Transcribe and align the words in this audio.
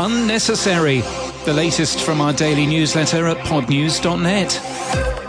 Unnecessary, 0.00 1.02
the 1.44 1.52
latest 1.54 2.00
from 2.00 2.20
our 2.20 2.32
daily 2.32 2.66
newsletter 2.66 3.28
at 3.28 3.36
podnews.net. 3.46 5.23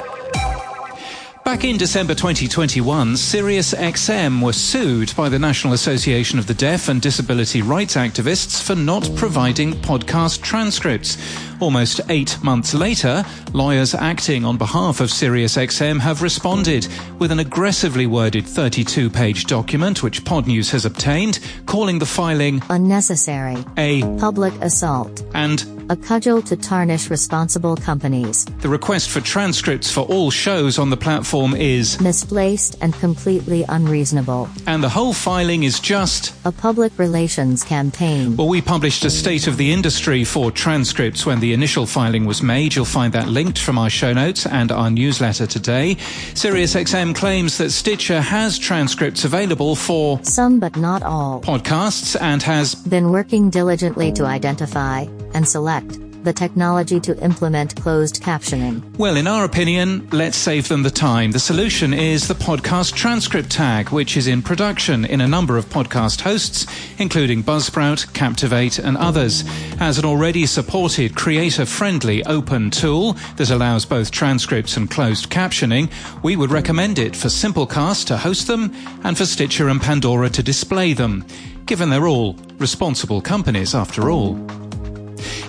Back 1.45 1.63
in 1.63 1.77
December 1.77 2.15
2021, 2.15 3.13
SiriusXM 3.13 4.41
was 4.41 4.57
sued 4.59 5.15
by 5.15 5.29
the 5.29 5.38
National 5.38 5.73
Association 5.73 6.39
of 6.39 6.47
the 6.47 6.55
Deaf 6.55 6.89
and 6.89 6.99
Disability 6.99 7.61
Rights 7.61 7.95
Activists 7.95 8.63
for 8.63 8.75
not 8.75 9.07
providing 9.15 9.73
podcast 9.73 10.41
transcripts. 10.41 11.20
Almost 11.61 12.02
eight 12.09 12.43
months 12.43 12.73
later, 12.73 13.23
lawyers 13.54 13.93
acting 13.93 14.43
on 14.43 14.57
behalf 14.57 15.02
of 15.02 15.09
SiriusXM 15.09 16.00
have 16.00 16.23
responded 16.23 16.88
with 17.20 17.31
an 17.31 17.38
aggressively 17.38 18.07
worded 18.07 18.48
32 18.48 19.12
page 19.12 19.46
document 19.46 20.02
which 20.02 20.23
Podnews 20.23 20.71
has 20.71 20.84
obtained, 20.84 21.39
calling 21.68 22.00
the 22.00 22.07
filing 22.07 22.59
unnecessary, 22.71 23.64
a 23.77 24.02
public 24.18 24.54
assault, 24.62 25.23
and 25.36 25.75
a 25.89 25.96
cudgel 25.96 26.42
to 26.44 26.56
tarnish 26.56 27.10
responsible 27.10 27.75
companies. 27.75 28.46
The 28.62 28.70
request 28.70 29.10
for 29.10 29.21
transcripts 29.21 29.92
for 29.92 30.02
all 30.02 30.32
shows 30.32 30.80
on 30.80 30.89
the 30.89 30.98
platform 30.98 31.54
is 31.54 32.00
misplaced 32.02 32.78
and 32.81 32.94
completely 32.95 33.66
unreasonable. 33.70 34.50
And 34.67 34.84
the 34.84 34.89
whole 34.89 35.14
filing 35.14 35.64
is 35.64 35.80
just 35.80 36.34
a 36.45 36.52
public 36.52 36.98
relations 36.98 37.64
campaign. 37.64 38.36
Well, 38.36 38.48
we 38.48 38.61
published 38.61 39.06
a 39.06 39.09
state 39.09 39.48
of 39.48 39.58
the 39.58 39.72
industry 39.72 40.23
for 40.23 40.52
transcripts 40.52 41.25
when 41.25 41.39
the 41.39 41.53
initial 41.53 41.86
filing 41.86 42.25
was 42.25 42.42
made. 42.42 42.75
You'll 42.75 42.86
find 42.86 43.14
that 43.14 43.28
linked 43.28 43.59
from 43.59 43.78
our 43.78 43.89
show 43.89 44.14
notes 44.14 44.45
and 44.45 44.72
our 44.72 44.89
newsletter 44.89 45.47
today. 45.47 45.95
SiriusXM 46.33 47.16
claims 47.16 47.58
that 47.58 47.72
Stitcher 47.72 48.22
has 48.22 48.58
transcripts 48.58 49.25
available 49.25 49.75
for 49.75 50.20
some 50.23 50.59
but 50.59 50.75
not 50.78 51.03
all 51.03 51.42
podcasts 51.42 52.20
and 52.20 52.42
has 52.42 52.75
been 52.75 53.11
working 53.11 53.50
diligently 53.50 54.11
to 54.11 54.25
identify 54.25 55.06
and 55.36 55.48
select 55.48 56.00
the 56.25 56.34
technology 56.34 57.00
to 57.00 57.17
implement 57.23 57.80
closed 57.81 58.22
captioning? 58.22 58.81
Well, 58.97 59.16
in 59.16 59.28
our 59.28 59.45
opinion, 59.45 60.09
let's 60.11 60.36
save 60.36 60.67
them 60.67 60.83
the 60.83 60.89
time. 60.89 61.31
The 61.31 61.39
solution 61.39 61.94
is 61.94 62.27
the 62.27 62.33
podcast 62.33 62.95
transcript 62.95 63.52
tag, 63.52 63.92
which 63.92 64.17
is 64.17 64.27
in 64.27 64.42
production 64.42 65.05
in 65.05 65.22
a 65.22 65.27
number 65.27 65.55
of 65.55 65.66
podcast 65.66 66.22
hosts, 66.22 66.66
including 66.97 67.44
Buzzsprout, 67.44 68.11
Captivate, 68.14 68.80
and 68.80 68.97
others. 68.97 69.44
As 69.80 69.97
an 69.97 70.05
already 70.05 70.45
supported 70.47 71.16
creator 71.16 71.66
friendly 71.66 72.25
open 72.25 72.72
tool 72.72 73.14
that 73.38 73.52
allows 73.52 73.86
both 73.86 74.11
transcripts 74.11 74.75
and 74.75 74.89
closed 74.89 75.30
captioning, 75.30 75.92
we 76.23 76.36
would 76.36 76.52
recommend 76.52 76.97
it 76.97 77.16
for 77.16 77.27
Simplecast 77.27 78.08
to 78.08 78.17
host 78.17 78.47
them 78.47 78.73
and 79.03 79.16
for 79.16 79.25
Stitcher 79.25 79.70
and 79.70 79.80
Pandora 79.80 80.30
to 80.31 80.42
display 80.42 80.94
them, 80.94 81.23
given 81.67 81.89
they're 81.92 82.08
all 82.08 82.36
responsible 82.58 83.22
companies 83.22 83.75
after 83.75 84.09
all. 84.09 84.64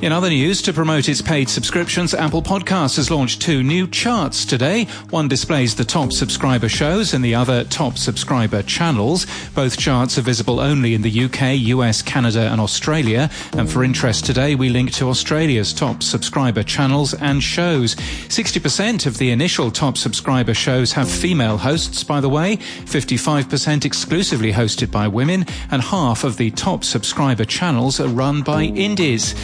In 0.02 0.12
other 0.12 0.28
news, 0.28 0.60
to 0.62 0.74
promote 0.74 1.08
its 1.08 1.22
paid 1.22 1.48
subscriptions, 1.48 2.12
Apple 2.12 2.42
Podcasts 2.42 2.96
has 2.96 3.10
launched 3.10 3.40
two 3.40 3.62
new 3.62 3.86
charts 3.86 4.44
today. 4.44 4.84
One 5.08 5.26
displays 5.26 5.74
the 5.74 5.86
top 5.86 6.12
subscriber 6.12 6.68
shows 6.68 7.14
and 7.14 7.24
the 7.24 7.34
other 7.34 7.64
top 7.64 7.96
subscriber 7.96 8.62
channels. 8.62 9.26
Both 9.54 9.78
charts 9.78 10.18
are 10.18 10.22
visible 10.22 10.60
only 10.60 10.92
in 10.92 11.00
the 11.00 11.24
UK, 11.24 11.58
US, 11.70 12.02
Canada, 12.02 12.50
and 12.52 12.60
Australia. 12.60 13.30
And 13.54 13.70
for 13.70 13.82
interest 13.82 14.26
today, 14.26 14.54
we 14.54 14.68
link 14.68 14.92
to 14.92 15.08
Australia's 15.08 15.72
top 15.72 16.02
subscriber 16.02 16.62
channels 16.62 17.14
and 17.14 17.42
shows. 17.42 17.94
60% 17.94 19.06
of 19.06 19.16
the 19.16 19.30
initial 19.30 19.70
top 19.70 19.96
subscriber 19.96 20.52
shows 20.52 20.92
have 20.92 21.10
female 21.10 21.56
hosts, 21.56 22.04
by 22.04 22.20
the 22.20 22.28
way, 22.28 22.58
55% 22.58 23.86
exclusively 23.86 24.52
hosted 24.52 24.90
by 24.90 25.08
women, 25.08 25.46
and 25.70 25.80
half 25.80 26.22
of 26.22 26.36
the 26.36 26.50
top 26.50 26.84
subscriber 26.84 27.46
channels 27.46 27.98
are 27.98 28.08
run 28.08 28.42
by 28.42 28.64
indies. 28.64 29.34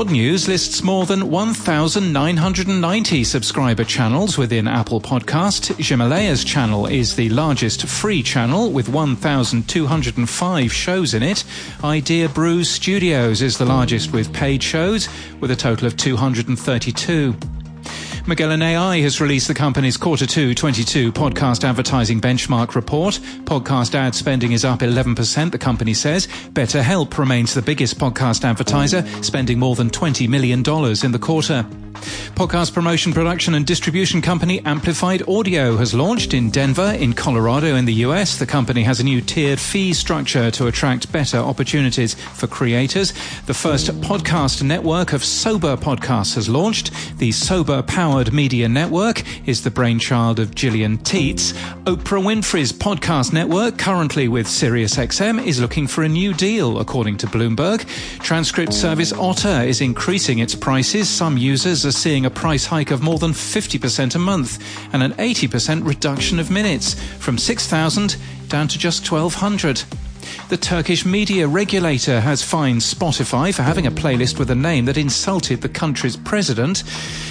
Podnews 0.00 0.48
lists 0.48 0.82
more 0.82 1.04
than 1.04 1.28
1,990 1.28 3.22
subscriber 3.22 3.84
channels 3.84 4.38
within 4.38 4.66
Apple 4.66 4.98
Podcast. 4.98 5.74
Himalaya's 5.74 6.42
channel 6.42 6.86
is 6.86 7.16
the 7.16 7.28
largest 7.28 7.86
free 7.86 8.22
channel 8.22 8.70
with 8.70 8.88
1,205 8.88 10.72
shows 10.72 11.12
in 11.12 11.22
it. 11.22 11.44
Idea 11.84 12.30
Brews 12.30 12.70
Studios 12.70 13.42
is 13.42 13.58
the 13.58 13.66
largest 13.66 14.14
with 14.14 14.32
paid 14.32 14.62
shows 14.62 15.06
with 15.38 15.50
a 15.50 15.56
total 15.56 15.86
of 15.86 15.98
232. 15.98 17.59
Magellan 18.26 18.62
AI 18.62 19.00
has 19.00 19.20
released 19.20 19.48
the 19.48 19.54
company's 19.54 19.96
quarter 19.96 20.26
two 20.26 20.54
22 20.54 21.12
podcast 21.12 21.64
advertising 21.64 22.20
benchmark 22.20 22.74
report. 22.74 23.14
Podcast 23.44 23.94
ad 23.94 24.14
spending 24.14 24.52
is 24.52 24.64
up 24.64 24.80
11%, 24.80 25.50
the 25.50 25.58
company 25.58 25.94
says. 25.94 26.26
BetterHelp 26.52 27.16
remains 27.18 27.54
the 27.54 27.62
biggest 27.62 27.98
podcast 27.98 28.44
advertiser, 28.44 29.04
spending 29.22 29.58
more 29.58 29.74
than 29.74 29.90
$20 29.90 30.28
million 30.28 30.60
in 30.60 31.12
the 31.12 31.18
quarter. 31.20 31.66
Podcast 32.34 32.72
promotion, 32.72 33.12
production, 33.12 33.54
and 33.54 33.66
distribution 33.66 34.22
company 34.22 34.60
Amplified 34.64 35.22
Audio 35.28 35.76
has 35.76 35.94
launched 35.94 36.34
in 36.34 36.50
Denver, 36.50 36.96
in 36.98 37.12
Colorado, 37.12 37.76
in 37.76 37.84
the 37.84 37.94
US. 38.06 38.38
The 38.38 38.46
company 38.46 38.82
has 38.82 39.00
a 39.00 39.04
new 39.04 39.20
tiered 39.20 39.60
fee 39.60 39.92
structure 39.92 40.50
to 40.52 40.66
attract 40.66 41.12
better 41.12 41.38
opportunities 41.38 42.14
for 42.14 42.46
creators. 42.46 43.12
The 43.46 43.54
first 43.54 43.88
podcast 44.00 44.62
network 44.62 45.12
of 45.12 45.24
sober 45.24 45.76
podcasts 45.76 46.34
has 46.34 46.48
launched. 46.48 46.90
The 47.18 47.32
Sober 47.32 47.82
Powered 47.82 48.32
Media 48.32 48.68
Network 48.68 49.22
is 49.46 49.62
the 49.62 49.70
brainchild 49.70 50.38
of 50.38 50.54
Gillian 50.54 50.98
Tietz. 50.98 51.52
Oprah 51.84 52.22
Winfrey's 52.22 52.72
podcast 52.72 53.32
network, 53.32 53.78
currently 53.78 54.28
with 54.28 54.46
SiriusXM, 54.46 55.44
is 55.44 55.60
looking 55.60 55.86
for 55.86 56.02
a 56.02 56.08
new 56.08 56.32
deal, 56.32 56.78
according 56.78 57.16
to 57.18 57.26
Bloomberg. 57.26 57.86
Transcript 58.20 58.72
service 58.72 59.12
Otter 59.12 59.62
is 59.62 59.80
increasing 59.80 60.38
its 60.38 60.54
prices. 60.54 61.08
Some 61.08 61.36
users 61.36 61.84
are 61.84 61.89
seeing 61.92 62.24
a 62.24 62.30
price 62.30 62.66
hike 62.66 62.90
of 62.90 63.02
more 63.02 63.18
than 63.18 63.32
50% 63.32 64.14
a 64.14 64.18
month 64.18 64.58
and 64.92 65.02
an 65.02 65.12
80% 65.12 65.86
reduction 65.86 66.38
of 66.38 66.50
minutes 66.50 66.94
from 67.18 67.38
6,000 67.38 68.16
down 68.48 68.68
to 68.68 68.78
just 68.78 69.10
1,200. 69.10 69.84
The 70.48 70.56
Turkish 70.56 71.06
media 71.06 71.46
regulator 71.46 72.20
has 72.20 72.42
fined 72.42 72.80
Spotify 72.80 73.54
for 73.54 73.62
having 73.62 73.86
a 73.86 73.90
playlist 73.90 74.38
with 74.38 74.50
a 74.50 74.54
name 74.54 74.84
that 74.86 74.96
insulted 74.96 75.62
the 75.62 75.68
country's 75.68 76.16
president. 76.16 76.82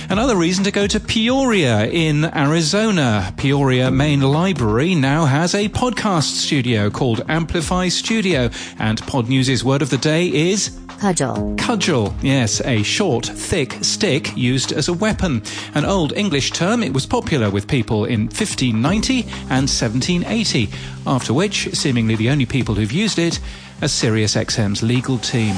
Another 0.10 0.36
reason 0.36 0.64
to 0.64 0.72
go 0.72 0.88
to 0.88 1.00
Peoria 1.00 1.86
in 1.88 2.26
Arizona. 2.36 3.34
Peoria 3.38 3.92
Main 3.92 4.22
Library 4.22 4.96
now 4.96 5.26
has 5.26 5.54
a 5.54 5.70
podcast 5.70 6.36
studio 6.36 6.90
called 6.90 7.22
Amplify 7.28 7.90
Studio, 7.90 8.50
and 8.80 9.00
Pod 9.06 9.26
Podnews' 9.26 9.64
word 9.64 9.82
of 9.82 9.90
the 9.90 9.98
day 9.98 10.28
is 10.28 10.80
Cudgel. 11.00 11.56
Cudgel, 11.56 12.14
yes, 12.22 12.60
a 12.66 12.84
short, 12.84 13.26
thick 13.26 13.78
stick 13.82 14.36
used 14.36 14.74
as 14.74 14.90
a 14.90 14.94
weapon. 14.94 15.42
An 15.74 15.86
old 15.86 16.12
English 16.12 16.52
term, 16.52 16.84
it 16.84 16.94
was 16.94 17.06
popular 17.06 17.50
with 17.50 17.70
people 17.70 18.04
in 18.04 18.24
1590 18.24 19.22
and 19.50 19.70
1780, 19.70 20.70
after 21.08 21.34
which, 21.34 21.74
seemingly 21.74 22.18
the 22.18 22.30
only 22.30 22.46
people 22.46 22.76
who've 22.76 22.92
used 22.92 23.18
it, 23.18 23.40
are 23.82 23.88
SiriusXM's 23.88 24.84
legal 24.84 25.18
team. 25.20 25.56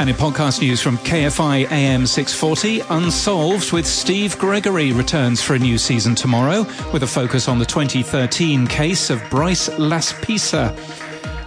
And 0.00 0.10
in 0.10 0.16
podcast 0.16 0.60
news 0.60 0.80
from 0.82 0.98
KFI 0.98 1.70
AM 1.70 2.04
640, 2.04 2.80
Unsolved 2.90 3.70
with 3.70 3.86
Steve 3.86 4.36
Gregory 4.36 4.92
returns 4.92 5.40
for 5.40 5.54
a 5.54 5.58
new 5.60 5.78
season 5.78 6.16
tomorrow 6.16 6.66
with 6.92 7.04
a 7.04 7.06
focus 7.06 7.46
on 7.46 7.60
the 7.60 7.66
2013 7.66 8.66
case 8.66 9.10
of 9.10 9.22
Bryce 9.30 9.68
Laspisa 9.68 10.76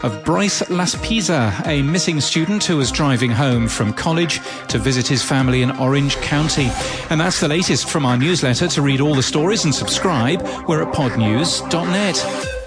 of 0.04 0.24
Bryce 0.24 0.62
Laspisa, 0.64 1.66
a 1.66 1.82
missing 1.82 2.22
student 2.22 2.64
who 2.64 2.78
was 2.78 2.92
driving 2.92 3.32
home 3.32 3.68
from 3.68 3.94
college 3.94 4.42
to 4.68 4.78
visit 4.78 5.08
his 5.08 5.24
family 5.24 5.62
in 5.62 5.72
Orange 5.72 6.18
County. 6.18 6.70
And 7.10 7.20
that's 7.20 7.40
the 7.40 7.48
latest 7.48 7.90
from 7.90 8.06
our 8.06 8.18
newsletter. 8.18 8.68
To 8.68 8.82
read 8.82 9.02
all 9.02 9.16
the 9.16 9.24
stories 9.24 9.64
and 9.66 9.74
subscribe, 9.74 10.42
we're 10.68 10.84
at 10.84 10.94
podnews.net. 10.94 12.63